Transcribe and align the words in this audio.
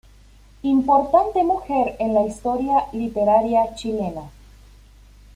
Importante 0.63 1.43
mujer 1.43 1.95
en 1.99 2.15
la 2.15 2.23
historia 2.25 2.85
literaria 2.91 3.75
chilena. 3.75 4.31